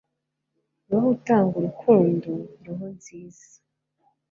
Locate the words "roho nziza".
2.65-3.45